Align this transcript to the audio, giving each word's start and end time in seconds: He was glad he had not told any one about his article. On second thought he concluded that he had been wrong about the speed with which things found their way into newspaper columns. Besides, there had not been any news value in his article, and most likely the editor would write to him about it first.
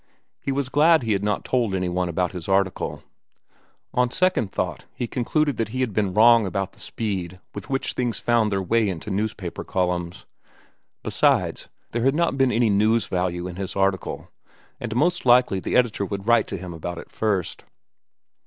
He 0.39 0.51
was 0.51 0.67
glad 0.69 1.03
he 1.03 1.13
had 1.13 1.23
not 1.23 1.45
told 1.45 1.75
any 1.75 1.87
one 1.87 2.09
about 2.09 2.31
his 2.31 2.49
article. 2.49 3.03
On 3.93 4.09
second 4.09 4.51
thought 4.51 4.85
he 4.95 5.05
concluded 5.05 5.57
that 5.57 5.69
he 5.69 5.81
had 5.81 5.93
been 5.93 6.11
wrong 6.11 6.47
about 6.47 6.71
the 6.71 6.79
speed 6.79 7.39
with 7.53 7.69
which 7.69 7.93
things 7.93 8.17
found 8.17 8.51
their 8.51 8.63
way 8.63 8.89
into 8.89 9.11
newspaper 9.11 9.63
columns. 9.63 10.25
Besides, 11.03 11.67
there 11.91 12.01
had 12.01 12.15
not 12.15 12.35
been 12.35 12.51
any 12.51 12.71
news 12.71 13.05
value 13.05 13.45
in 13.47 13.57
his 13.57 13.75
article, 13.75 14.31
and 14.79 14.95
most 14.95 15.23
likely 15.23 15.59
the 15.59 15.75
editor 15.75 16.03
would 16.03 16.27
write 16.27 16.47
to 16.47 16.57
him 16.57 16.73
about 16.73 16.97
it 16.97 17.11
first. 17.11 17.63